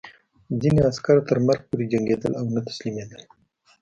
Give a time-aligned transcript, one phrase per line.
[0.61, 3.21] ځینې عسکر تر مرګ پورې جنګېدل او نه تسلیمېدل